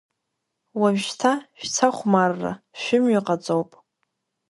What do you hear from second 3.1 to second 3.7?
ҟаҵоуп…